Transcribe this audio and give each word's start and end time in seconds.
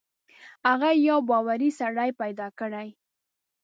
هغه 0.67 0.89
یو 1.07 1.19
باوري 1.29 1.69
سړی 1.79 2.09
پیدا 2.21 2.47
کړي. 2.59 2.87